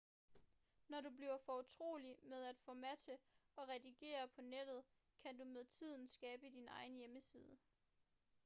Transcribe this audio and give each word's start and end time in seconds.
når 0.87 1.01
du 1.01 1.07
er 1.09 1.15
blevet 1.17 1.41
fortrolig 1.45 2.15
med 2.23 2.43
at 2.45 2.59
formattere 2.65 3.17
og 3.55 3.67
redigere 3.69 4.27
på 4.27 4.41
nettet 4.41 4.83
kan 5.21 5.37
du 5.37 5.43
med 5.45 5.65
tiden 5.65 6.07
skabe 6.07 6.49
din 6.49 6.67
egen 6.67 6.95
hjemmeside 6.97 7.57